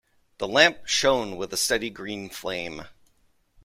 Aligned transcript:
The 0.39 0.47
lamp 0.47 0.87
shone 0.87 1.37
with 1.37 1.53
a 1.53 1.57
steady 1.57 1.91
green 1.91 2.27
flame. 2.31 2.87